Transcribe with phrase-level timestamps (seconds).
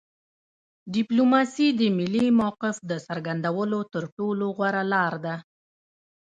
[0.95, 5.35] ډیپلوماسي د ملي موقف د څرګندولو تر ټولو غوره لار ده